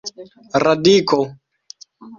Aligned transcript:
radiko 0.63 1.19